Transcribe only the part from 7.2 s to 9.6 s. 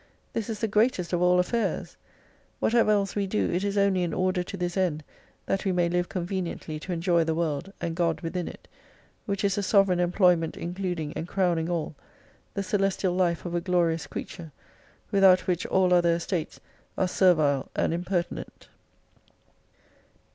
the world, and God within it; which is